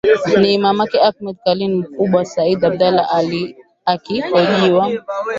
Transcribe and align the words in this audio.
ni 0.41 0.57
mamake 0.63 0.97
ahmed 1.09 1.35
kalian 1.45 1.73
mkubwa 1.79 2.21
said 2.25 2.59
abdallah 2.65 3.05
akihojiwa 3.93 4.83